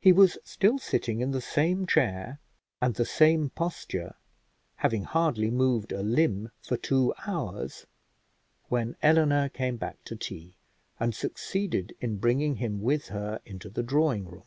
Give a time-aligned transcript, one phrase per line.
[0.00, 2.40] He was still sitting in the same chair
[2.82, 4.16] and the same posture,
[4.78, 7.86] having hardly moved a limb for two hours,
[8.68, 10.56] when Eleanor came back to tea,
[10.98, 14.42] and succeeded in bringing him with her into the drawing room.